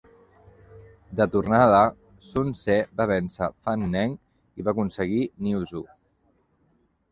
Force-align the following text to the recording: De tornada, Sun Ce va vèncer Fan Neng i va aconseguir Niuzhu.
De 1.19 1.27
tornada, 1.35 1.81
Sun 2.29 2.49
Ce 2.63 2.79
va 3.01 3.07
vèncer 3.13 3.51
Fan 3.67 3.87
Neng 3.93 4.17
i 4.63 4.67
va 4.69 4.75
aconseguir 4.77 5.23
Niuzhu. 5.45 5.87